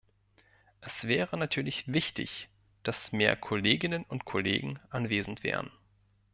[0.79, 2.49] Es wäre natürlich wichtig,
[2.81, 5.69] dass mehr Kolleginnen und Kollegen anwesend wären.